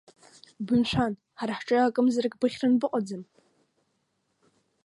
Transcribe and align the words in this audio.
Бымшәан, 0.65 1.13
ҳара 1.39 1.53
ҳҿы 1.59 1.77
акымзарак 1.79 2.33
быхьран 2.39 2.73
быҟаӡам. 2.79 3.23